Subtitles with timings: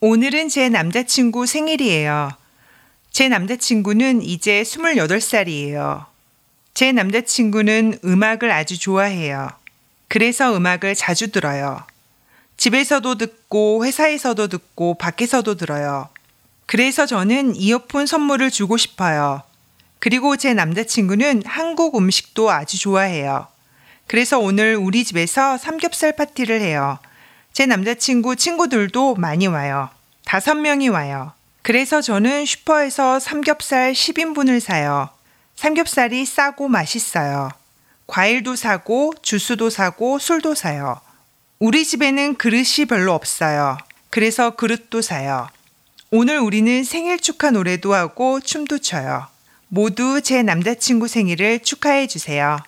[0.00, 2.30] 오늘은 제 남자친구 생일이에요.
[3.10, 6.04] 제 남자친구는 이제 28살이에요.
[6.74, 9.48] 제 남자친구는 음악을 아주 좋아해요.
[10.08, 11.82] 그래서 음악을 자주 들어요.
[12.58, 16.10] 집에서도 듣고 회사에서도 듣고 밖에서도 들어요.
[16.66, 19.44] 그래서 저는 이어폰 선물을 주고 싶어요.
[19.98, 23.46] 그리고 제 남자친구는 한국 음식도 아주 좋아해요.
[24.06, 26.98] 그래서 오늘 우리 집에서 삼겹살 파티를 해요.
[27.56, 29.88] 제 남자친구 친구들도 많이 와요.
[30.26, 31.32] 다섯 명이 와요.
[31.62, 35.08] 그래서 저는 슈퍼에서 삼겹살 10인분을 사요.
[35.54, 37.48] 삼겹살이 싸고 맛있어요.
[38.08, 41.00] 과일도 사고, 주스도 사고, 술도 사요.
[41.58, 43.78] 우리 집에는 그릇이 별로 없어요.
[44.10, 45.48] 그래서 그릇도 사요.
[46.10, 49.28] 오늘 우리는 생일 축하 노래도 하고 춤도 춰요.
[49.68, 52.58] 모두 제 남자친구 생일을 축하해 주세요.